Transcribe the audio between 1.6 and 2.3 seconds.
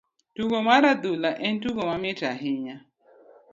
tugo mamit